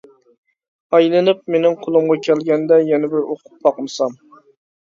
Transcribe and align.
ئايلىنىپ 0.97 1.43
مېنىڭ 1.55 1.77
قولۇمغا 1.83 2.17
كەلگەندە 2.29 2.81
يەنە 2.89 3.13
بىر 3.13 3.23
ئوقۇپ 3.35 3.63
باقمىسام. 3.69 4.19